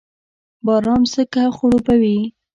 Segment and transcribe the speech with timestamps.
[0.65, 2.17] باران ځمکه خړوبوي